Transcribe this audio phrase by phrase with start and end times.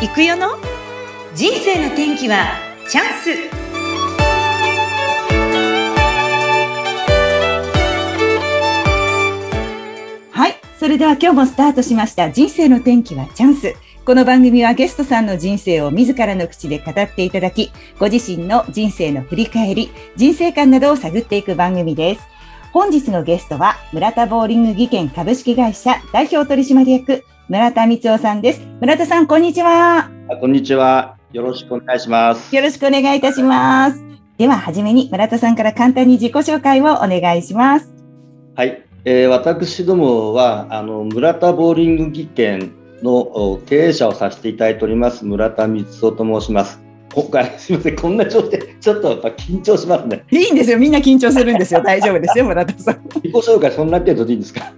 [0.00, 0.50] 行くよの？
[1.34, 2.50] 人生の天気は
[2.88, 3.30] チャンス。
[10.30, 10.54] はい。
[10.78, 12.30] それでは今日もスタートしました。
[12.30, 13.74] 人生の天気はチャンス。
[14.04, 22.20] この番組はゲストさんの人生を自らの口で語っていただきご自身の人生の振り返り人生観などを探っていく番組です。
[22.72, 28.60] 本日のゲストは村田ボーリング技研株式会社代表取締役村田光夫さんです。
[28.80, 30.10] 村田さん、こんにちは。
[30.40, 31.16] こんにちは。
[31.32, 32.54] よろしくお願いします。
[32.54, 34.02] よろしくお願いいたします。
[34.36, 37.92] では、はじめに村田さんから簡単に自己紹介をお願いします。
[38.54, 38.82] はい。
[39.04, 42.72] えー、私どもは、あの、村田ボーリング技研
[43.02, 46.80] の経営者をさせていただいております、村田光夫と申します。
[47.14, 50.24] 今回、 すみません、こんな調子で、ちょっとやっぱ緊張しますね。
[50.30, 53.00] いいんですよ、みんな緊張するんですよ、大丈夫ですよ、村田さん。
[53.24, 54.70] 自己紹介、そんな程度でいいんですか？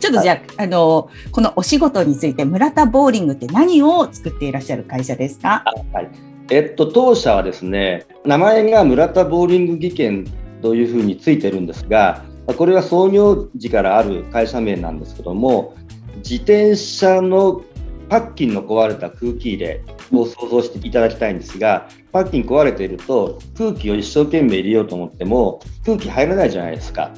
[0.00, 5.64] ちょっとじゃあ、あの、このお仕事について、村田ボーリングって何を作っていらっしゃる会社ですか？
[5.92, 6.08] はい。
[6.50, 10.26] えっと、当社はですね、名前が村田ボーリング技研
[10.62, 15.74] というふうについてるんですが、これは創業時からある会社名なんですけども、
[16.18, 17.62] 自転車の
[18.08, 27.10] パッキンの壊れた空気入れを想像していただきたいんですが、パッキン壊れていると空気を一生懸命入れようと思っても空気入らないじゃないですか。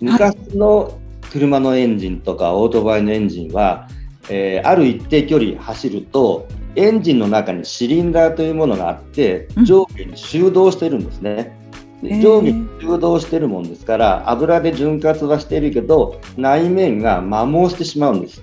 [0.00, 0.99] 昔の
[1.30, 3.88] 車のエンジンとかオートバイのエンジンは、
[4.28, 11.56] えー、ある一定距離走るとエンジンの中にシリンダーというものがあって上下に修道してるんですね。
[12.02, 18.42] 上下に修道してるもんですから油で潤滑はしているけど内面が摩耗してしまうんです。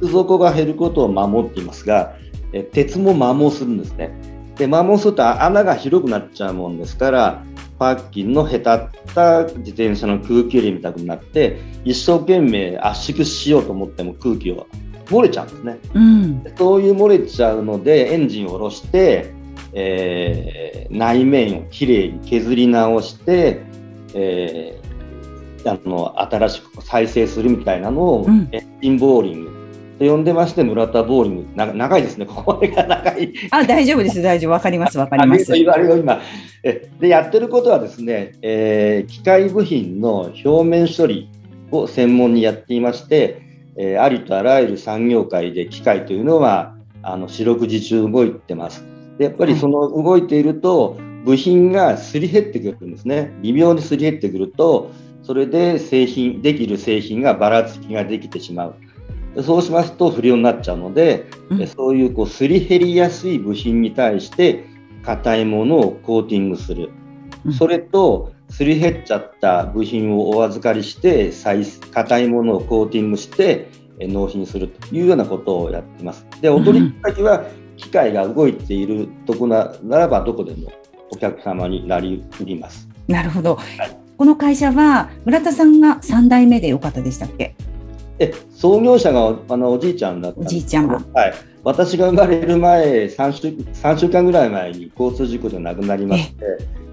[0.00, 2.16] 靴底が減ることを守っていますが、
[2.52, 4.10] え鉄も摩耗するんですね。
[4.56, 7.42] で摩耗すると穴が広くなっちゃうもんですから
[7.78, 14.66] パッキンのへたった自転車の空気入れみたくなって一生懸命圧縮しようと思っても空気を
[15.06, 19.32] 漏れちゃうんですね、うん、そういう漏れちゃうのでエンジンを下ろして、
[19.72, 23.62] えー、内面をきれいに削り直して、
[24.14, 29.53] えー、あの新しく再生するみたいなのを、うん、エンジンボーリングと
[29.98, 32.26] 呼んでまして村田ボーリングな長いですね。
[32.30, 33.32] これが長い。
[33.50, 34.22] あ大丈夫です。
[34.22, 34.52] 大丈夫。
[34.52, 34.98] わかります。
[34.98, 35.52] わかります。
[35.52, 36.20] 言われを今。
[36.62, 41.28] えでやってることはですね、えー、機械部品の表面処理
[41.70, 43.42] を専門にやっていまして、
[43.76, 48.84] えー、ありとあらゆる産業界で機械というのはあの四六時中動いてます。
[49.18, 53.32] でやっぱりその動いていると、部品がすり減ってくるんですね。
[53.42, 54.90] 微妙にすり減ってくると
[55.22, 58.74] それで製品できる製品がばらつきができてしまう
[59.42, 64.66] そうしますと不良になっちゃうので、うん、そういうこうすり減りやすい部品に対して
[65.02, 66.90] 硬いものをコーティングする、
[67.44, 71.32] うん、それとすり減っちゃった部品をお預かりして
[71.92, 73.68] 硬いものをコーティングして
[73.98, 76.26] 納品するというようなことをやっています。
[76.40, 77.44] でお取引先は
[77.76, 80.72] 機械が動いているとこなならばどこでも
[81.10, 82.88] お客様になりうります。
[83.08, 83.66] なるほど、はい、
[84.16, 87.54] この会社は村田さんが3代目でよかったでしたっけ
[88.18, 96.44] え創業者があのおじいちゃんだったおじいちゃんが、はい、私が生まれる前3週 ,3 週間ぐらい前に交通事故で亡くなりまして、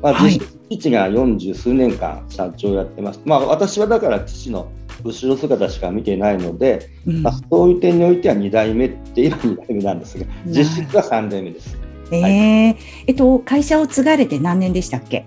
[0.01, 4.71] まあ、実質父が40数年間社長をやってます、まあ、私はだから父の
[5.03, 11.77] 後ろ姿しか見てないので、うん、まあ、そういう点においては2代目っていう2代目なんですが実質は3代目です。
[12.11, 12.77] えー、はい、
[13.07, 15.25] えっと、会社を継がれて何年でしたっけ？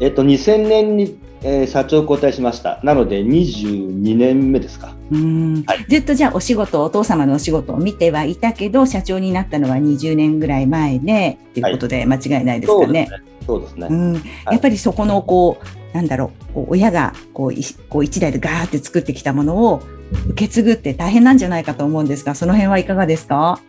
[0.00, 1.18] えっと、2000年に
[1.48, 2.80] えー、社長交代しました。
[2.82, 4.92] なので22年目ですか。
[5.12, 13.08] うん、はい、ずっとじゃあお仕事、お父様のお仕事を見てはいたけど、社長になったのは20年ぐらい前で、ということで間違いないですかね。
[13.46, 13.86] そうですね。
[13.88, 14.20] うん、や
[14.56, 19.82] っぱりそこのこう、なんだろう、こう親がこういこう一台でガーって作ってきたものを
[20.30, 23.60] 受け継ぐって大変なんじゃないかと思うんですが、その辺はいかがですか？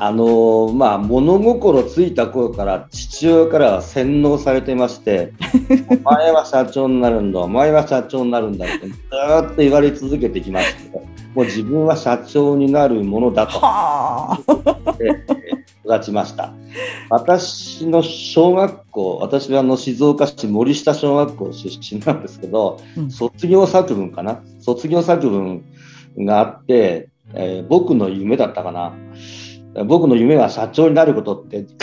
[0.00, 5.32] あのまあ、物心ついた頃から父親からは洗脳されてまして
[6.04, 10.90] 「お前は社長になるんだお前は社長になるんだ」ってずっと言われ続けてきまして
[11.34, 13.60] もう自分は社長になるものだと。
[15.84, 16.52] 育ちました。
[17.08, 24.42] 私の小学校私はあの静岡市森下小学校出身なんですけど、うん、卒業作文かな？
[24.60, 25.64] 卒業作文
[26.18, 28.92] があって、えー、僕の夢だったかな
[29.84, 31.76] 僕の夢は社長になることって書いて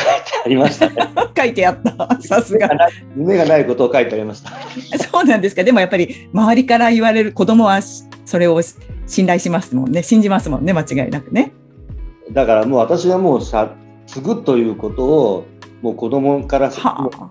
[0.45, 0.95] ありましたね。
[1.37, 2.21] 書いてあった。
[2.21, 2.69] さすが。
[3.17, 4.51] 夢がないことを書いてありました。
[4.97, 5.63] そうなんですか。
[5.63, 8.61] でもやっぱり周りから言われる子供はそれを
[9.07, 10.03] 信頼しますもんね。
[10.03, 10.73] 信じますもんね。
[10.73, 11.53] 間違いなくね。
[12.31, 13.75] だからもう私はもうさ
[14.07, 15.45] 継ぐということを
[15.81, 16.71] もう子供から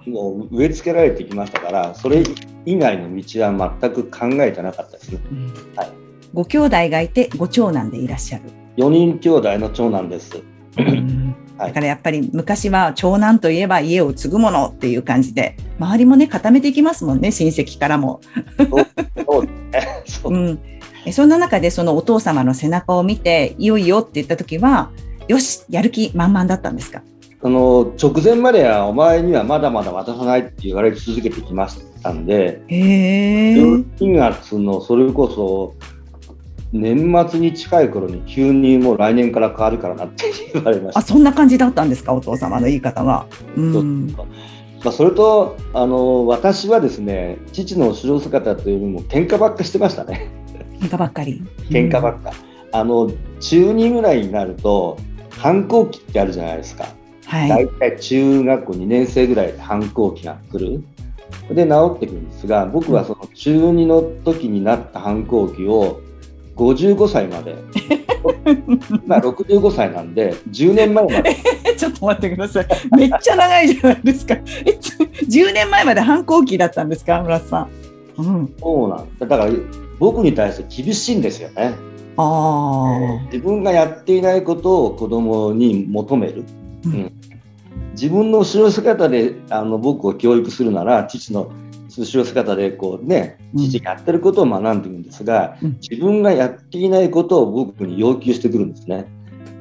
[0.06, 2.22] もう植え付けられてきましたからそれ
[2.64, 5.20] 以外の道は全く考えてなかったですね。
[5.30, 5.90] うん、はい、
[6.32, 8.44] ご兄弟がいてご長男でいらっしゃる。
[8.76, 10.42] 4人兄弟の長男です。
[10.78, 11.34] うん。
[11.56, 18.20] だからやっぱり昔は長男といえば家を継ぐものっていう感じで周りもね固めていきますもんね親戚からも。
[21.12, 24.90] そ ん、な中でそのお父様の背中を見ていよいよって言った時は
[25.28, 27.02] よしやる気満々だったんですか？
[27.40, 33.84] その直前まではお前にはまだまだ渡さないって言われ続けてきましたんで12
[34.16, 35.74] 月のそれこそ
[36.74, 40.98] 年末に近い頃に急にもう来年から変わるからなって言われました。
[40.98, 43.26] あそんな感じだったんですかお父様の言い方は。
[43.56, 44.08] うん、
[44.82, 50.28] まあ、それとあの私はですね父の後ろ姿というよりも喧嘩ばっかしてましたね。
[50.80, 51.44] 喧嘩ばっかり。
[51.70, 52.30] 喧嘩ばっか。
[52.30, 54.98] うん、あの中2ぐらいになると
[55.30, 56.88] 反抗期ってあるじゃないですか。
[57.26, 60.82] はい、大体中学校2年生ぐらいで反抗期が来る。
[61.50, 66.00] で治ってくるんですが僕はその中2の時になった反抗期を
[66.56, 67.56] 55歳まで。
[69.06, 71.36] まあ65歳なんで10年前まで。
[71.76, 72.66] ちょっと待ってください。
[72.96, 74.34] めっちゃ長いじゃないですか。
[74.34, 77.68] 10年前まで反抗期だったんですか村瀬さん、
[78.18, 79.18] うん、そうなん。
[79.18, 79.48] だから
[79.98, 81.74] 僕に対して厳しいんですよね。
[82.16, 86.44] あ、えー、自分がやっていないことを子供に求める、
[86.86, 87.12] うん、うん、
[87.92, 91.50] 自分の後ろ姿であの僕を教育するなら父の
[92.00, 99.06] 後ろ姿でこうね父がやってることを学んでいるんですが、うん、自分がやっていないことを僕に要求してくるんですね。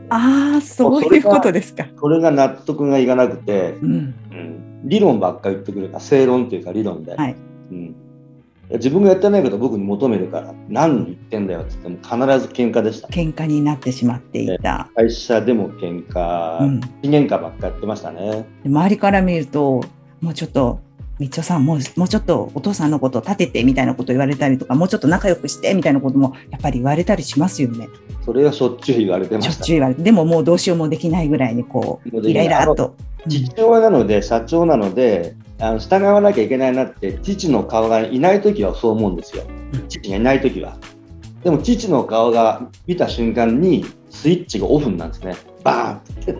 [0.09, 1.85] ああそういうことですか。
[1.99, 3.91] これが納得がいかなくて、うん、
[4.31, 7.35] うん、理論ばっかり言ってくるか正論っていうか理論で、はい、
[7.71, 7.95] うん、
[8.71, 13.07] 自分がやってないことを僕に求めるから何言ってんだよって言っても必ず喧嘩でした。
[13.07, 14.89] 喧嘩になってしまっていた。
[14.95, 18.45] 会社でも喧嘩、うん、喧嘩ばっかやってましたね。
[18.65, 19.83] 周りから見ると
[20.21, 20.79] もうちょっと
[21.23, 27.87] みちおさんもうもうちょっとお父さんのことを立ててみたいなこと言われたりとかもうちょっと仲良くしてみたいなこともやっぱり言われたりしますよね。
[28.25, 32.95] それはしょっちゅう言われてました、しょっちゅう言われてでももうどうしようもできないぐらいにこうイライラと。
[33.25, 39.43] 父親なので、社長なのであの従わなきゃいけないなって父の顔がいない時はそう思うんですよ、
[39.87, 40.75] 父がいない時は。
[41.43, 45.35] でも父の顔が見た瞬間にスイッチがオフになるんですね。
[45.63, 46.33] バーンって。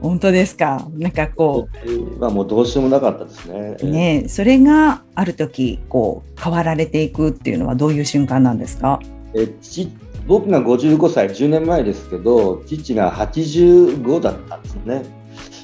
[0.00, 0.86] 本当ですか？
[0.94, 2.18] なんかこう。
[2.20, 3.76] まあもうどうしようもなかったですね。
[3.82, 9.00] ねそれがある時こう変わられていくっていうのはどういう瞬間なんですか？
[9.34, 9.90] えち
[10.26, 15.02] 僕が55歳10年前ですけど父が85だったんですね。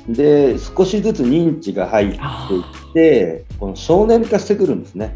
[0.08, 5.14] で少しずつ認知が入っていってこの少年化してくるんですね。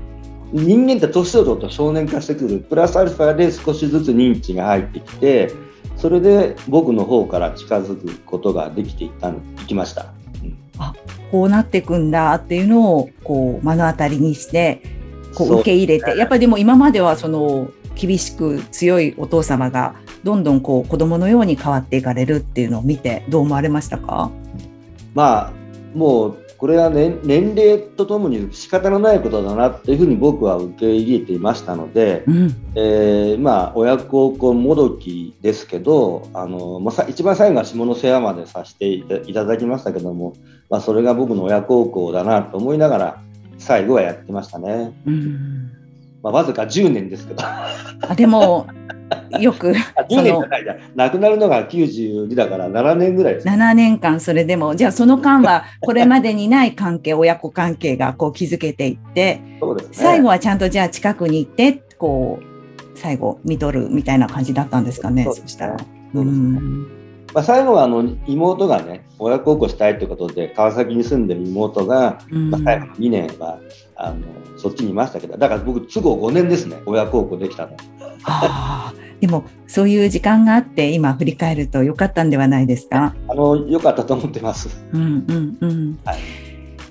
[0.53, 2.59] 人間って年を取ると少年化してくる。
[2.59, 5.53] プラスアルファで少しずつ認知が入ってきて
[5.97, 9.35] それで僕の方から近づくことができていったい
[9.67, 10.12] きました、
[10.43, 10.95] うん、あ
[11.31, 14.83] こうなっていくんだっていうのをこう目の当たりにして
[15.35, 24.31] こう受け入れて、やっぱりでも今まではその厳しく強いお父様がどんどんこう子供のように変わっていかれるっていうのを見てどう思われましたか？
[25.15, 25.53] まあ
[25.95, 40.35] もうこれは、ね、年齢とともに仕方のないことだなというふうに僕は受け入れていましたので、うん、えー、まあ、親孝行もどきですけどあの、まあ、一番最後は下の世話までさせていただきましたけども、
[40.69, 43.23] まあ、それが僕の親孝行だなと思いながら
[43.59, 44.93] 最後はやってましたね。
[45.07, 45.71] うん
[46.25, 47.43] まあ、わずか10年ですけど。
[47.45, 48.67] あでも
[49.41, 49.75] よく。
[50.11, 50.45] その。
[50.95, 54.77] 亡くなるのが92だから7年ぐらいです、ね、7年間それでも。
[54.77, 59.61] じゃあその間はこれまでにない関係親子関係がこう築けていってね、
[59.93, 65.77] 最後はちゃんとじゃあ近くに行ってこう最後見とるみたいな感じだったんですかねそしたら。
[66.15, 66.99] うん。
[67.35, 73.61] まあ、最後はあの妹がね親孝行したいということで川崎に住んでる妹が、まあ、最後の2年は
[73.97, 77.77] あのそっちにいましたけどだから僕都合5年ですね親孝行できたの。
[78.25, 83.15] あでもそういう時間があって今振り返ると良かったんではないですか？
[83.29, 84.69] あの良かったと思ってます。
[84.93, 85.99] うんうんうん。
[86.05, 86.19] はい。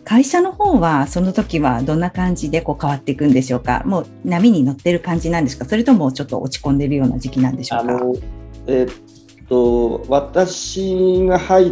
[0.04, 3.84] 会社の方はその時はどんな感じでこう変わっていくんでしょうか？
[3.86, 5.66] もう波に乗ってる感じなんですか？
[5.66, 7.94] それともちょっと落ち込んでるような時期なんでしょうか？
[8.68, 11.72] えー、と私が入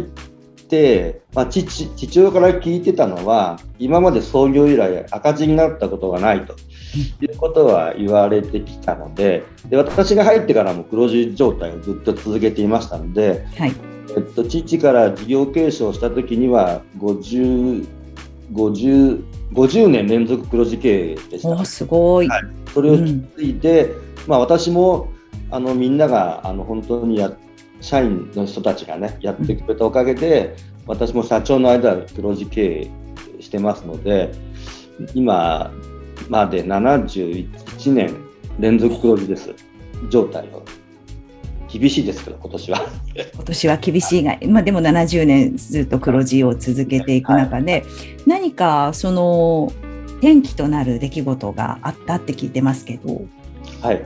[0.68, 6.56] て、まあ、父父親から聞いてたのは今まで創業以来赤字になったことがないと
[7.20, 13.74] いうことは言われてきたのでで私が入ってからも黒字状態をずっと続けていましたので、はい。
[14.16, 17.86] えっと、父から事業継承した時には 50,
[18.52, 21.64] 50, 50年連続黒字経営でした。
[21.64, 25.12] すごい、はい、それを引き継いで、うん、まあ、私も
[25.50, 27.32] あのみんながあの本当にや
[27.80, 32.90] 社員の人たちがねやってくれたおかげで、私も社長の間で黒字経営
[33.40, 34.32] してますので
[35.14, 35.72] 今
[36.28, 38.16] まで71年
[38.58, 39.54] 連続黒字です。
[40.10, 40.62] 状態を
[41.72, 42.86] 引厳しいですけど、今年は。
[43.34, 47.84] 今年は厳しいが、 まあ、でも70年ずっと黒字を続けていく中で、はい、
[48.26, 49.72] 何かその
[50.18, 53.22] 転機となる出来事があったって聞いてますけど。
[53.82, 54.02] はい。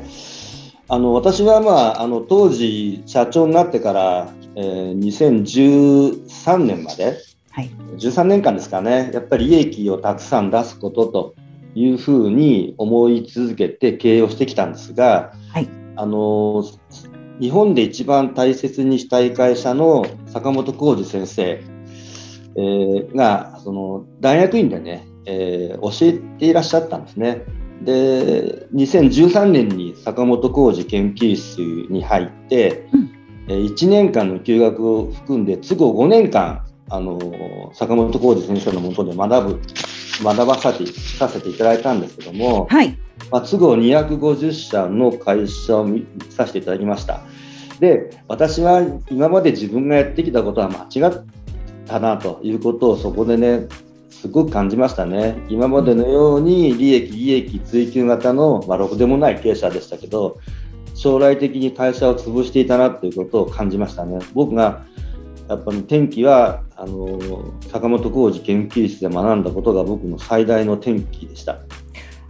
[0.89, 7.17] あの私は、まあ、あの当時社長になってから、えー、2013年まで、
[7.51, 9.11] はい、13年間ですかね。
[9.15, 11.35] やっぱり利益をたくさん出すことと
[11.75, 16.65] いうふうに思い続けて経営をしてきたんですが、はい、あの
[17.41, 21.63] 日本で一番大切にしたい会社の坂本浩二先生、
[22.57, 27.43] えー、がその大学院でね、えー、教えていらっしゃったんですね。
[27.83, 31.59] で2013年に坂本浩二研究室
[31.91, 32.87] に入って、
[33.49, 37.19] うん、1年間の休学を含んで都合5年間あの
[37.73, 39.61] 坂本浩二先生のもとで学ぶ
[40.23, 42.97] 学ばさせてさせていただいたんですけども、はい、
[43.31, 47.23] まあ、都合250社の会社を見させていただきました。
[47.81, 51.25] で私は今まで自分がやってきたことは間違っ
[51.87, 53.69] たなということをそこでね
[54.21, 55.37] すごく感じましたね。
[55.49, 60.39] 今までのように利益、利益追求型の、まあ、ろくでもない経営者でしたけど、
[60.95, 64.19] 将来的に会社を潰していたなということを感じましたね。
[64.35, 64.85] 僕が
[65.51, 67.19] やっぱり転機はあの
[67.73, 71.59] 坂本浩二研究室で学んだことが僕の最大の転機でした。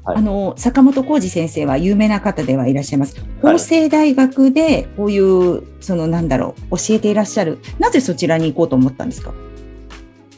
[0.03, 3.23] はい、あの坂本浩二先生は有名な方ではいらっしゃいます。
[3.43, 7.59] 法政大学でこういう、はい、そのなんだろう教えていらっしゃる。
[7.79, 9.35] なぜそちらに行こうと思ったんですか？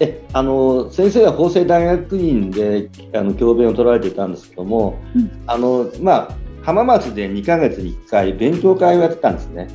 [0.00, 9.68] えあの先生は法政大学院であの教鞭を取られていたんですけども、うん、あのまあ、浜松で2か月に1回勉強会をやってたんですね。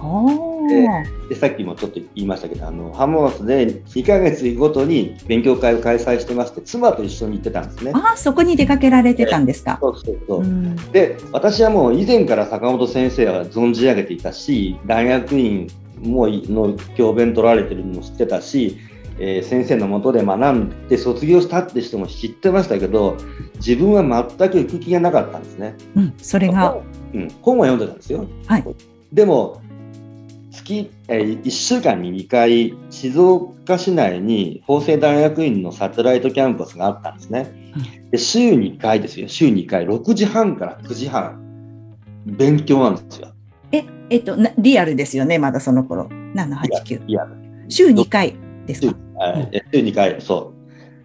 [1.30, 7.92] でさっきもちょっと言いましたけどあの浜松で2か月ごとに勉強会を開催してまして妻と一緒に行ってたんですね。
[7.94, 9.78] あそこに出かけられてたんですか？
[9.82, 15.68] そうそうそう、うん、で私はもう以前から坂本先生は存じ上げていたし大学院
[16.02, 18.78] もの教鞭取られてるのも知ってたし
[19.20, 23.18] えー、先生のもとで学んで卒業したって人も知ってましたけど
[23.56, 25.76] 自分は全く行く気がなかったんですね。
[25.96, 26.78] うん、それが、
[27.14, 28.28] うん、本は読んでたんですよ。
[28.46, 28.66] はい、
[29.12, 29.62] でも
[30.68, 37.54] 月、えー、1週間に2回静岡市内に法政大学院のサテライトキャンパスがあったんですね。
[38.12, 41.96] で週に2回ですよ週に2回6時半から9時半
[42.26, 43.34] 勉強なんですよ。
[43.72, 46.06] ええっとリアルですよねまだその頃
[46.36, 47.06] 789。
[47.08, 47.32] リアル
[47.70, 48.98] 週2回ですか？
[49.74, 50.58] 週2回、そう。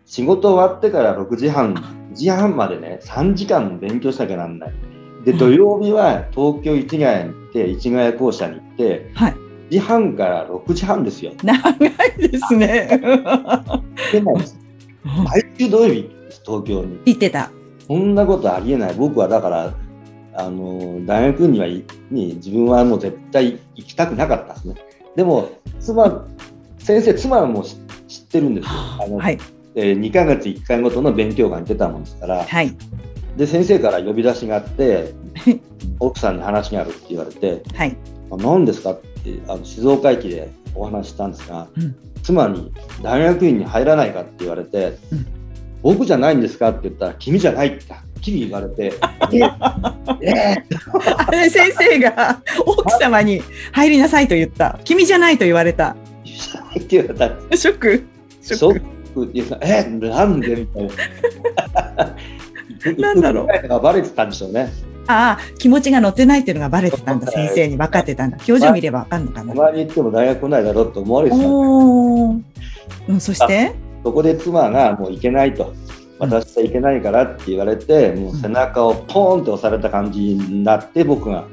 [0.05, 4.73] 仕事終わってから6時半、9時半までね、3時間勉強しなきゃなんない。
[5.25, 9.35] で、土曜日は東京市ヶ谷に行って、市ヶ谷校舎に行って、はい、
[9.73, 11.33] 時半から6時半ですよ。
[11.43, 11.75] 長い
[12.19, 13.01] ですね。
[15.03, 16.11] 毎週土曜日、
[16.45, 17.01] 東京に。
[17.07, 17.51] 行ってた。
[17.87, 18.95] そんなことありえない。
[18.95, 19.73] 僕はだから、
[20.35, 24.75] あの大学にはに自分はもう絶対行きたくなかったですね。
[25.17, 25.49] でも
[25.81, 26.27] 妻
[26.79, 28.71] 先生妻はもう知ってるんですよ。
[29.01, 29.39] あの、はい、
[29.75, 32.77] えー、2ヶ月1回ごとの勉強会に出たもんですから、はい、
[33.39, 35.15] で先生から呼び出しがあって
[35.99, 37.97] 奥さんに話があるって言われて「はい、
[38.37, 42.73] 何ですか?」ってあの静岡駅でお話したんですが、うん、妻に
[43.03, 45.27] 「大学院に入らないか?」って言われて「うん、
[45.83, 48.93] 僕じゃないんですか?」って言ったら「君じゃない」ってはっきり言われて
[50.23, 50.57] 「え
[51.33, 55.97] え先生が奥様に入りなさいと言った「君じゃない」と言われた。
[56.79, 57.15] って言われ
[57.51, 57.57] た。
[57.57, 58.03] ショック
[58.41, 60.89] ショックって言うえ、なんでみたい
[62.97, 63.13] な。
[63.13, 63.81] なんだろう。
[63.83, 64.73] バレてたんでしょうね。
[65.09, 68.37] ああ、気持ちが乗ってないっていうのがバレてたんだ、先生に分かってたんだ。
[68.37, 69.53] 表情見れば分かんのかな。
[69.53, 73.75] 周りに行っても大学来ないだろうと思われてたうん、そして？
[74.05, 75.75] そこで妻がもう行けないと。
[76.19, 81.45] 私はいけないからって言われて、もう背中をポーンと押された感じになって、僕が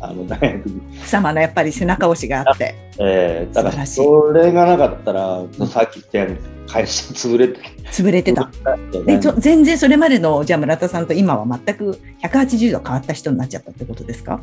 [0.00, 0.80] あの大学に。
[1.04, 2.74] 様のやっぱり背中押しがあって。
[2.98, 8.50] えー、だからそれがなかったら、さっき言ったように会社潰れて潰れてた。
[9.06, 14.40] で全然それまでのじゃあ村田さんと今は全く180度変わった人になっちゃったってことですか？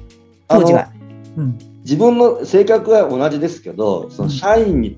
[0.47, 0.89] 当時は。
[1.37, 4.97] うん、自分の性格は同じですけど、その社員に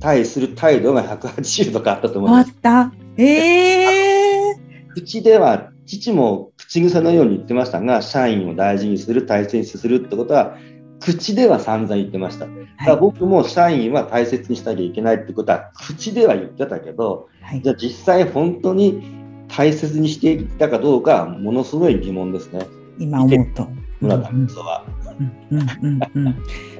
[0.00, 2.52] 対する態度が180度変わったと思います。
[2.62, 3.22] 変わった？
[3.22, 10.56] えー、口では父も口癖のように言ってましたが、社員を大事にする、大切にするってことは、
[11.00, 12.46] 口では散々言ってました。
[12.46, 19.02] だから僕も社員は大切にしなきゃいけないってことは、口では言ってたけど、はい、じゃあ実際本当に
[19.48, 22.66] 大切にしていたかどうか、ものすごい疑問ですね。
[22.98, 23.68] 今思うと。
[24.00, 24.84] 村田は。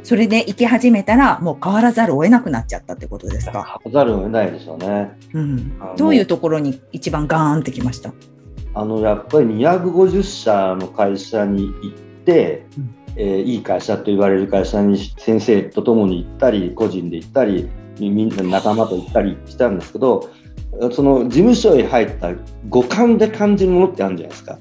[0.04, 3.52] それで行き始めたら、もう変わらざるを得なくなっちゃったってことですか。
[3.52, 5.10] 変わらざるを得ないでしょうね。
[5.32, 8.12] うん、どういうところに一番ガーンってきました？
[8.75, 12.66] あのやっぱり250社の会社に行って、
[13.16, 20.30] えー、いい会社と言われる会社に先生と共に行ったり個人で行ったりみんな仲間と行ったりしたんですけど
[20.92, 22.30] その事務所へ入った
[22.68, 24.58] 五感で感じるものってあるんじゃないですか。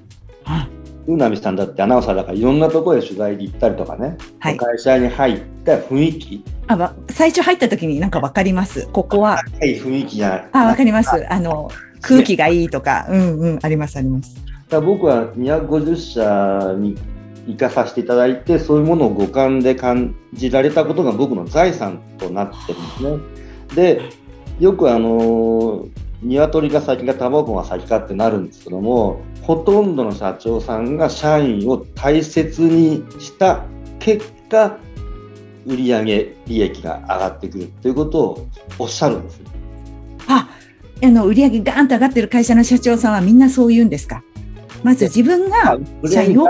[1.09, 6.43] うなみさんだってアナウンサーだからいろんなところへ取材に行ったりとかね、はい、会社に入った雰囲気。
[6.67, 8.87] あ最初入った時になんか分かります？
[8.91, 9.37] ここは。
[9.37, 10.49] はい雰囲気が。
[10.51, 11.31] あ分かります。
[11.31, 11.69] あの
[12.01, 14.35] 空気がいいとか、うんうんありますあります。
[14.69, 16.97] だ僕は250社に
[17.47, 23.17] 行かさせていただいてそういうものを五感で感じられたことが僕の財産となってるんですね。
[23.75, 24.09] で
[24.59, 25.87] よくあの
[26.21, 33.63] 鶏が先か卵が先かってなるんですけどもほとんどの社長さんが社員を大切にした
[33.99, 34.77] 結果
[35.65, 36.03] 売上
[36.47, 38.47] 利益が上がってくるということを
[38.79, 39.41] おっしゃるんです。
[40.27, 40.49] あ
[41.03, 44.23] あの売上ガーンと上がってる会社の社長さんはみんなそう言うんですか？
[44.83, 45.77] まず自分が
[46.09, 46.47] 社員を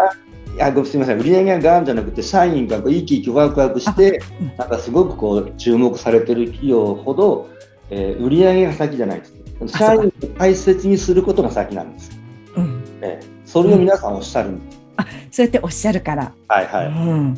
[0.62, 7.50] あごすみません売上がガーンじゃなくて社員が生き生きワクワクして、うん、なんかすごくこう注目されてる企業ほど、
[7.90, 12.12] えー、売上が先じゃないです社員を大切にすることが先なんです。
[12.56, 14.62] うん、えー、それを皆さんおっしゃる、うん、
[14.98, 16.32] あそうやっておっしゃるから。
[16.48, 16.88] はいはい。
[16.88, 17.38] うん、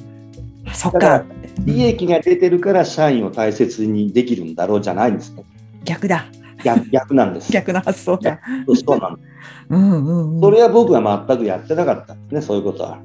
[0.73, 1.23] そっか。
[1.59, 5.43] 利益が出てるから社員を大切にできるんだろうじゃないんですね。
[5.85, 6.25] 逆だ。
[6.63, 7.51] 逆逆なんです。
[7.53, 8.39] 逆の発想だ。
[8.85, 9.28] そうなんです。
[9.69, 12.99] うんうんうん、それは僕は全くやってなかったんですね、そういうことは。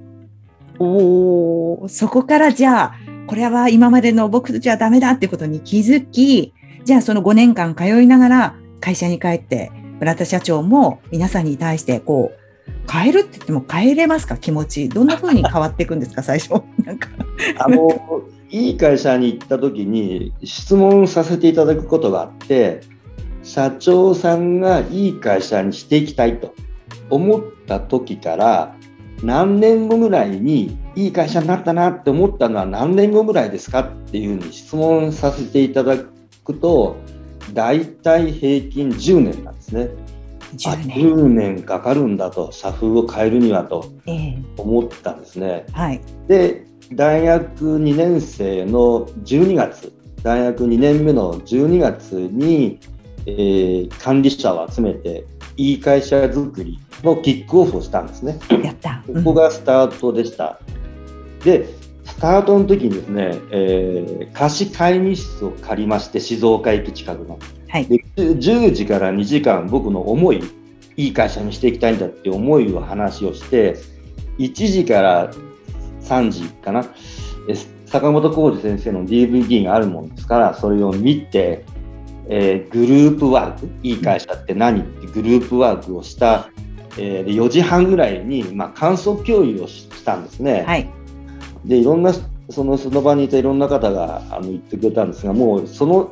[0.79, 2.95] おお、そこからじゃあ、
[3.27, 6.53] これは今までの僕じゃダメだってことに気づき、
[6.85, 12.41] じゃあその5年間通いながら会社に帰って、村田社長も皆さんに対してこう、
[12.91, 14.37] 変えるって言っても変えれますか？
[14.37, 14.89] 気持ち。
[14.89, 16.23] どんなふうに変わっていくんですか？
[16.25, 16.63] 最初。
[16.85, 17.09] なんか
[17.59, 17.89] あの、
[18.51, 22.81] いい会社に行った時に質問させていただくことがあって、
[23.45, 26.55] 社長さんがいい会社にしていきたいと
[27.11, 28.75] 思った時から
[29.23, 36.97] 何年後ぐらいにいい会社になったなって思ったのは何年後ぐらいですかっていうふうに質問させていただくと
[37.53, 39.89] 大体平均10年なんですね。
[40.57, 43.93] 10年 ,10 年かかるんだと社風を変えるにはと
[44.57, 45.65] 思ったんですね。
[45.69, 52.79] えーはい、で大学2年生の12月大学2年目の12月に
[53.27, 55.25] えー、管理者を集めて
[55.57, 58.39] いい会社づくりのキックオフをしたんですね。
[58.63, 60.61] やった、ここがスタートでした。
[61.45, 61.69] で
[62.05, 70.43] スタートの時にですね、えー、貸し会議室を借りまして静岡駅近くの、はい、で10時から2時間僕の思い
[70.97, 73.77] いい会社にしていきたいんだって思いを話をして
[74.39, 75.33] 1時から
[76.03, 76.85] 3時かな
[77.87, 81.65] 坂本浩二先生の DVD があるもんですからそれを見て
[82.29, 86.49] えー、グループワークいい会社って何ってグループワークをした、
[86.99, 90.65] えー、4時半ぐらいに、まあ、感想共有をしたんですね。
[90.67, 90.89] はい、
[91.65, 92.13] でいろんな
[92.51, 96.11] そのその場にいたいろんな方があの言ってくれたんですがもうその,、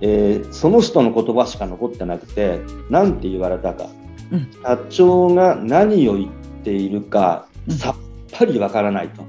[0.00, 3.86] えー、その人の言葉しか残ってなくて何て言われたか、
[4.30, 6.28] うん、社長が何を言っ
[6.62, 7.96] ているか、さっ
[8.38, 9.24] ぱりわからないと。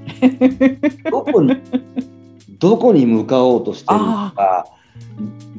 [1.10, 1.56] どこに
[2.58, 4.66] どこに向かおうとしているのか。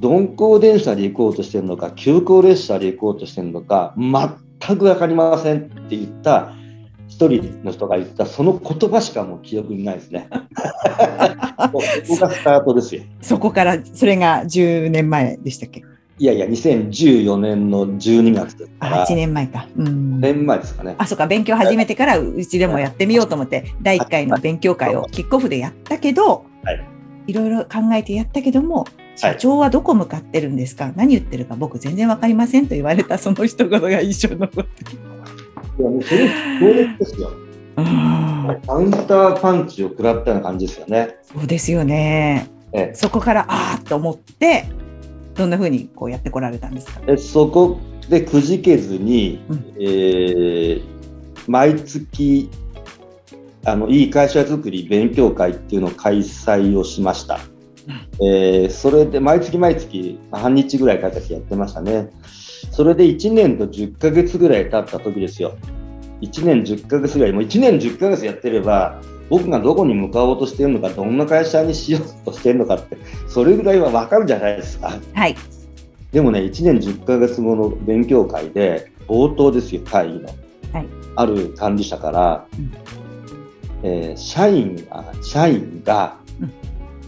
[0.01, 6.53] 鈍行電車で行こうとしてるのか急行列車で行こうとしてるのか全く分かりませんって言った
[7.07, 10.27] 一人の人が言ったその言葉しかもう記憶にないですね。
[12.05, 13.03] そこがスタートですよ。
[13.21, 15.83] そこからそれが10年前でしたっけ？
[16.19, 19.05] いやいや、2014年の12月ですから。
[19.05, 19.67] 8年前か。
[19.75, 20.21] うん。
[20.21, 20.95] 年前ですかね。
[20.97, 26.85] あ、そうか、勉強始めてからうちでもやってみようと思って、第1回の勉強会をキックオフでやったけど、はい、
[27.27, 34.83] いろいろ考えてやったけども、社長はどこ向かってるんですか、はい、何言ってるか僕全然わかりませんと言われた その一言が印象に残って
[35.79, 37.31] いやもうそれ強烈ですよ。
[38.67, 41.15] カウンターパンチを食らったような感じですよね。
[41.23, 42.47] そうですよね。
[42.71, 44.65] ええ、そこからああと思って
[45.35, 47.01] どんなふうにこうやってこられたんですか？
[47.07, 50.81] えそこでくじけずに、うん、えー、
[51.47, 52.49] 毎月
[53.65, 57.39] あのいい会社づくり勉強会っていうのを開催をしました。
[58.21, 62.09] えー、それで毎月毎月半日ぐらいかけてやってましたね。
[62.71, 65.55] それで1年と10ヶ月ぐらい経った時ですよ。
[66.21, 74.99] 1年10ヶ月ぐらい、もう1年10ヶ月やってれば、僕がどこに向かおうとしているのか、どんな会社にしようとしているのかって、それぐらいは分かるじゃないですか。
[75.13, 75.35] はい。
[76.11, 80.29] でもね、1年10ヶ月後の勉強会で、冒頭ですよ、会議の。
[80.71, 82.71] はい、ある管理者から、うん、
[83.83, 86.17] えー、社員が、社員が、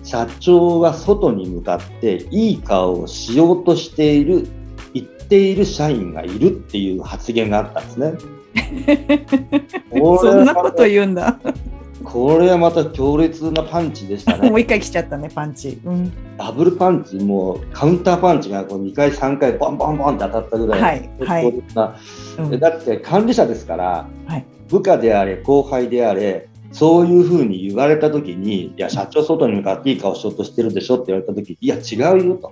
[0.06, 4.48] 社長は外に向かっていい顔をしようとしている
[4.94, 8.13] 言っている社員がいるっていう発言があったんですね。
[9.91, 11.39] そんなこと言うんだ。
[12.04, 14.48] これはまた強烈なパンチでしたね。
[14.52, 15.80] もう一回来ちゃったね、パンチ。
[15.84, 32.52] うん、ダブルパンチ、もうカウンターパンチがこう2回、3回、バンバンバンって当たったぐらい、はいはいだって管理者ですから、はい部下であれ、後輩であれ、そういうふうに言われたときに、いや、社長、外に向かっていい顔しようとしてるでしょって言われたときに、いや、違うよと。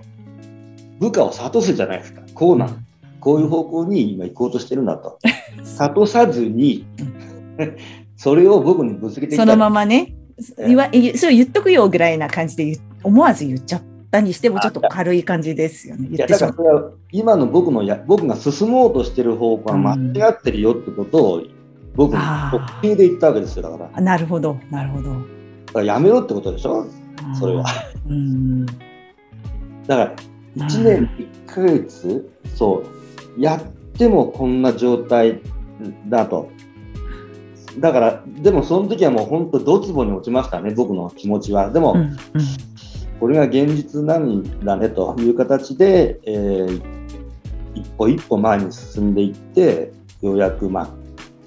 [1.02, 2.22] 部下を諭すじゃないですか。
[2.34, 2.86] こうなん、
[3.20, 5.20] こういう方向に今行こうとしてるんだと。
[5.78, 6.86] 諭さずに、
[8.16, 10.16] それを僕にぶつけてそのままね、
[10.58, 16.08] え言わそれ言っとくよぐらいな感じで思わず言っちゃったにしても、ちょっと軽い感じですよね。
[16.10, 16.98] 言ってしまう。
[17.12, 21.42] 今の僕のや僕が進もうとしてる方向は間違ってるよってことを
[21.96, 22.16] 僕
[22.52, 24.02] 特急で言ったわけですよだから。
[24.02, 25.16] なるほど、なるほど。
[25.74, 26.86] らやめろってことでしょ？
[27.40, 27.66] それは。
[28.10, 28.66] うん。
[28.66, 30.16] だから
[30.58, 32.84] 1年1ヶ月そ
[33.38, 33.62] うやっ
[33.98, 35.40] てもこんな状態
[36.10, 36.50] だと。
[37.80, 41.72] だからでもその時はもう本当ドツボに落ちましたね僕の気持ちは。
[41.72, 42.18] でも、うんうん。
[43.20, 46.82] これが現実なんだねという形で、えー
[47.76, 50.88] 一歩一歩前に進んでいってようやくまあ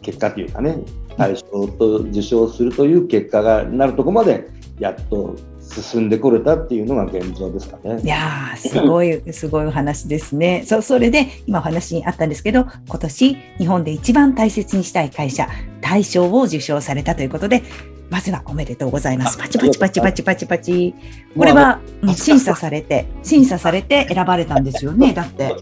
[0.06, 0.78] 結果というかね
[1.16, 8.06] 対象と受賞するという結果がなるところまでやっと進んでこれたっていうのが現状ですかねい。
[8.06, 10.62] やーすごい、 すごいお話ですね。
[10.64, 15.48] そそれで、今お話にあったんですけど、今年、日本で一番大切にしたい会社、
[15.80, 17.64] 大賞を受賞されたということで、
[18.10, 19.38] まずはおめでとうございます。
[19.38, 20.94] あパチパチパチパチパチパチ。
[21.36, 25.54] これは、うん審査されて、審査されて選ばれたんですよね、 だって。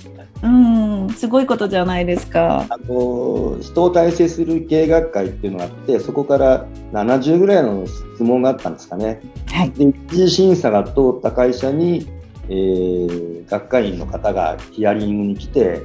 [0.43, 2.67] うん、すごいことじゃないですか。
[2.69, 9.21] あの人を体制する経営学会っていうのがあってそこから70ぐらいの質問があったんですかね。
[9.47, 9.71] はい。
[9.71, 12.07] で一次審査が通った会社に、
[12.49, 15.83] えー学会員の方がヒアリングに来て、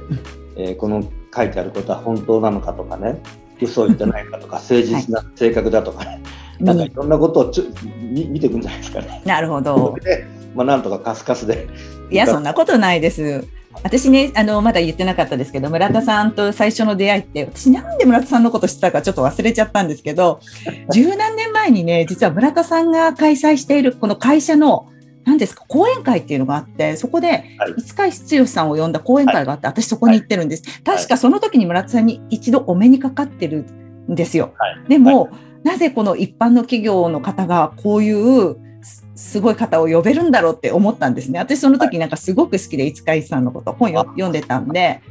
[0.56, 3.22] えーこの書いてあることは本当なのかとかね
[3.62, 6.20] 嘘を言ってないかとか誠実な性格だとかね、
[6.60, 7.64] なんかいろんなことをちょ
[8.00, 9.22] み見ていくんじゃないですかね。
[9.26, 9.96] なるほど。
[10.02, 11.68] で、まあ、なんとかカスカスで
[12.10, 13.44] いや、そんなことないです。
[13.82, 20.40] 私ね、あの、まだ言ってなかったですけど、村田さんと最初の出会いって、私なんで村田さんのこと知ったかちょっと忘れちゃったんですけど、
[20.92, 24.88] 十何年前にね、実は村田さんが開催しているこの会社の、
[25.24, 30.62] 何ですか、講演会っていうのがあって、そこで、はい五日石剛さんを呼んだ講演会があって、私そこに行ってるんです。
[30.82, 33.66] 確かその時に村田さんに一度お目にかかってる
[34.10, 34.52] んですよ。
[34.58, 35.30] はいでも、
[35.64, 41.38] なぜこの一般の企業の方がこういうすすごい方を呼べるんだろうって思ったんですね。
[41.38, 45.02] 私その時なんかすごく好きで五日井さんのこと本よ読んでたんで、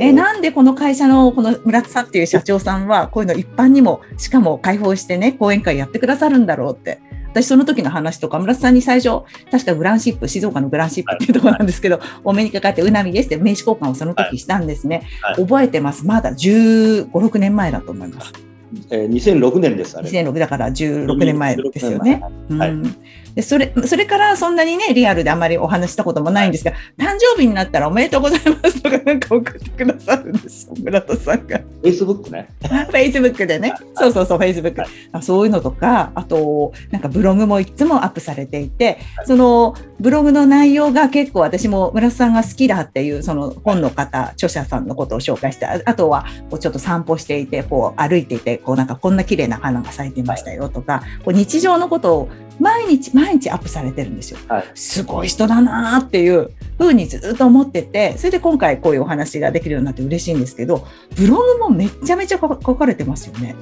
[0.00, 7.00] えなんでこの会社のこの村田さんっていう社長さんはこういうの一般にもしかも開放してね講演会やってくださるんだろうって。
[7.32, 15.36] 私その時の話とか村田さんに最初確かグランシップ静岡のグランシップっていうところなんですけど、お目にかかって「うなみです」って名刺交換をその時したんですね、はい。
[15.36, 16.04] 覚えてます。
[16.04, 18.51] まだ1 5 6年前だと思います
[18.90, 20.10] えー2006年です、あれ。
[20.10, 22.22] 2006だから16年前ですよね。
[22.50, 22.96] はいうん。
[23.34, 31.60] でそれそれからそんなにねリアルであまりお話したこともないんですが、誕生日になったらおめでとうございますとかなんか送ってくださるんですよ 村田さんが。
[31.82, 32.48] Facebook ね。
[32.62, 34.82] フェイスブックでね、そうそうそう、フェイスブック、
[35.12, 52.28] あそういうのとか、あと、なんかブログもいつもアップされていて、そのブログの内容が結構私も村田さんが好きだっていう、その本の方、著者さんのことを紹介して、ああとはこうちょっと散歩していて、こう歩いていて、こうなんかこんな綺麗な花が咲いてましたよとか、こう日常のことを
[52.60, 54.38] 毎日毎日アップされてるんですよ。
[54.48, 63.54] はいすごい人だなーっていうふうにずっと思ってて、それで今回こういうお話ができるようになって嬉しいんですけど、ブログもめちゃめちゃ書かれてますよね。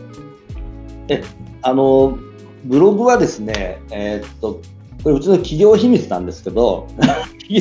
[1.63, 2.19] あの、
[2.65, 4.61] ブログはですね、えーっと、
[5.03, 6.87] これうちの企業秘密なんですけど、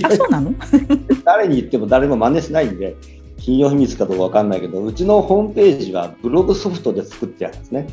[0.03, 0.53] あ、そうなの？
[1.23, 2.95] 誰に言っても誰も真似しないんで、
[3.39, 7.87] 企業秘密かどうかわかんないけど、うちのホームページはブログソフトで作ってあるんですね。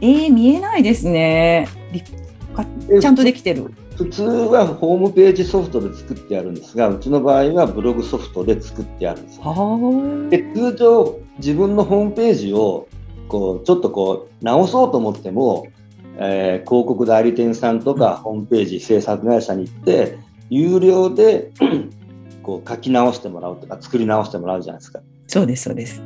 [0.00, 1.68] えー、見えないですね。
[3.00, 3.72] ちゃんとできてる。
[3.96, 9.40] 普通はホームページソフトで作ってあるんですが、うちの場合はブログソフトで作ってあるんです。
[9.40, 12.88] はで通常自分のホームページを
[13.28, 15.68] こうちょっとこう直そうと思っても、
[16.18, 20.18] えー広告代理店さんとかホームページ制作会社に行って
[20.50, 21.50] 有料で
[22.42, 25.00] こう書き直してもらうとか作り直してもらうじゃないですか。
[25.26, 26.02] そうです、そうです。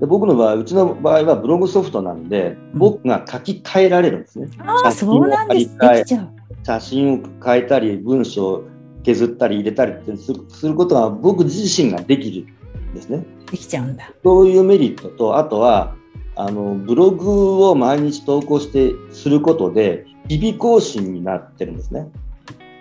[0.00, 4.48] で僕の場合うちの場合はブログソフトなんでうん僕が書き換えられるんですね。
[4.58, 5.78] ああ、そうなんです。
[5.78, 6.28] で写真を貼り替えきちゃう。
[6.64, 8.64] 写真を変えたり文章を
[9.02, 12.46] 削ったり入れたりってするすることが僕自身ができる
[12.92, 13.24] んですね。
[13.50, 14.12] できちゃうんだ。
[14.22, 15.94] そういうメリットと、あとは、
[16.36, 22.08] あの、ブログを毎日投稿して、することで、日々更新になってるんですね。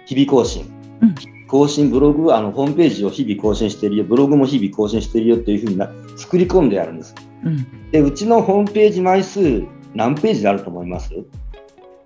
[0.05, 0.63] 日々更新。
[1.01, 7.15] うん更新、ブログ、あの、ホームページを日々更新してるよ、ブログも日々更新してるよっていうふうにな作り込んであるんです。
[7.43, 7.91] うん。
[7.91, 9.63] で、うちのホームページ枚数、
[9.95, 11.12] 何ページであると思います？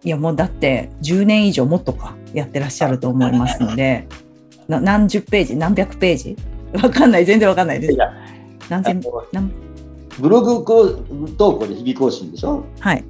[0.06, 4.06] いやもうだって10年以上もっとかやってらっしゃると思いますので
[4.67, 6.36] な何十ページ何百ページ？
[6.82, 7.97] わかんない全然わかんないですい。
[7.97, 8.12] や
[8.69, 9.01] 何千
[9.32, 9.51] 何？
[10.19, 12.63] ブログこう投稿で日々更新でしょ？
[12.79, 13.03] はい。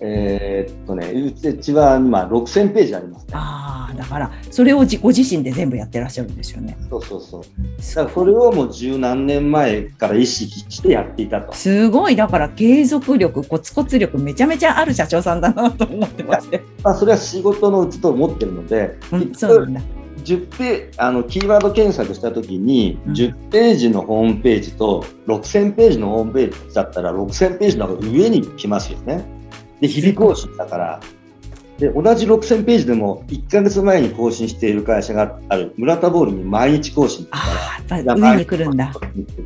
[0.00, 3.32] えーっとね、うちは今6000ページありますね。
[3.34, 6.76] ああだからそれをじご自身で全部やってらっしゃるんですよね。
[6.90, 7.42] そうそうそう。
[7.42, 11.52] だからそれをもう十何年前から意識してやっていたと。
[11.52, 16.62] すごいだから継続力コツコツ力めちゃめちゃある社長さんだなと思ってまして。
[16.82, 19.80] まあ、それは仕事のうちと思ってるので、うん、そうなんだ。
[20.24, 29.24] 10ペあのキーワード検索したときに、うん10ページのホームページと6000ページのホームページだったら6000ページの方が上に来ますよね。
[29.80, 31.00] で、日々更新だから。
[31.78, 38.92] で、同じ6000ページでも1ヶ月前に更新している会社がある村田ボールに毎日更新ですか上に来るんだ。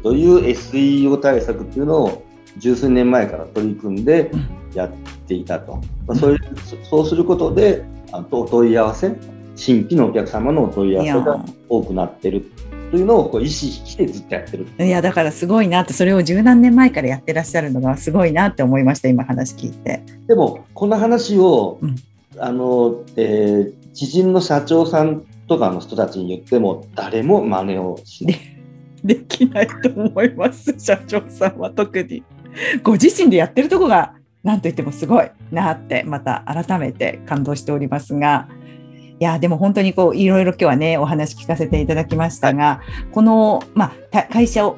[0.02, 2.24] という SEO 対策っていうのを
[2.58, 4.90] 十数年前から取り組んでうんやっ
[5.26, 5.76] ていたと。
[6.06, 6.40] まあ、そういう
[6.88, 9.16] そうすることで、あのお問い合わせ、
[9.56, 12.50] 新規のお客様のお問い合わせが多くなってる
[12.90, 14.66] というのをこう意識してずっとやってる。
[14.78, 20.02] いやだからすごいなってそれを十何年前からやってらっしゃるのがすごいなって思いました今話聞いて。
[20.26, 21.96] でも、この話を、うん
[22.40, 28.38] あの、えー知人の社長さんとかの人たちに言っても、誰も真似をしない。
[29.02, 32.22] できないと思います社長さんは特に。
[32.84, 38.48] ご自身でやってるとこが何と言ってもすごいなってまた改めて感動しておりますが。
[39.20, 42.80] いやでも本当にこういろいろ今日はねお話聞かせていただきましたが、
[43.12, 44.76] この、まあ、た会社を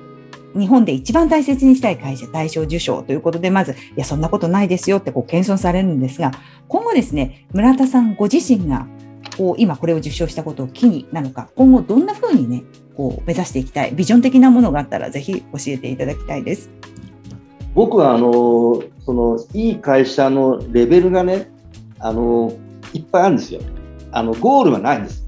[0.55, 6.33] 日本で一番大切にしたい会社大賞受賞ということでまずいやそんなことないですよってこう謙遜されるんですが
[6.69, 8.87] 今後ですね村田さんご自身が
[9.37, 12.65] こう今これを受賞したことを機になのか今後どんなふうにね
[12.97, 16.71] こう目指していきたいビジョン的なものがあったらぜひ教えていただきたいです。
[17.73, 21.49] 僕はあのそのいい会社のレベルがね
[22.01, 22.53] あの
[22.93, 23.61] いっぱいあるんですよ。
[24.13, 25.27] あのゴールはないんです。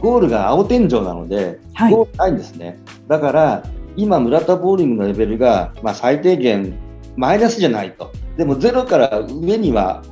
[0.00, 2.78] ゴールが青天井なので、はいゴールないんですね。
[3.08, 3.62] だから
[3.96, 6.74] 今村田ボーリングのレベルが、まあ、最低限
[7.16, 8.12] マイナスじゃないと。
[8.36, 10.02] でもゼロから上には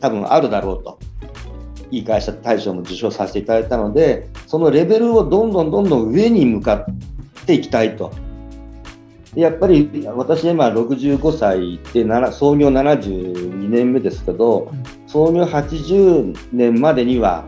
[0.00, 0.98] 多分あるだろうと。
[1.90, 6.86] いい会社大賞も受賞させていただいたので、そのレベルをどんどんどんどん上に向か
[7.42, 8.10] っていきたいと。
[9.34, 15.08] でやっぱり私今65歳でなら創業72年目ですけど、うん。
[15.08, 17.44] 創業80年までには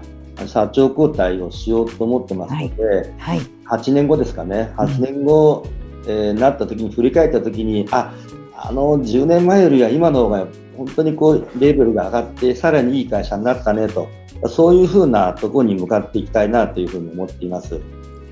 [0.46, 5.66] 社長交代をしようと思ってますので、はい、8年後ですかね、8年後、
[6.06, 8.14] えーなった時に振り返った時に、あ
[8.56, 14.08] あの10年前よりは今の方が本当にこうレベルが上がって、さらにいい会社になったねと、
[14.48, 17.80] そういうふうなところに向かっていきたいなというふうに思っています。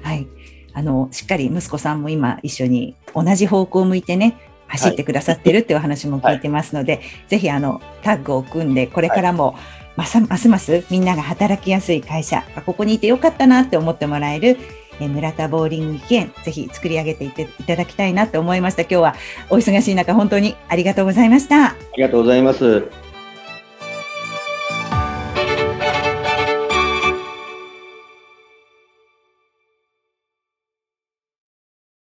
[0.03, 0.27] はい、
[0.75, 9.55] あのしっかり息子さんも今一緒に同じ方向を向いてね走ってくださってるっていうお話も聞いてますので、ぜひあのタッグを組んでこれからも、
[9.97, 14.57] ますますみんなが働きやすい会社ここにいてよかったなって思ってもらえる
[15.01, 18.83] えー村田ボーリング券ぜひ作り上げていっていただきたいなと思いました。
[18.83, 19.15] 今日は
[19.51, 21.67] お忙しい中本当にありがとうございました。
[21.67, 23.12] ありがとうございます。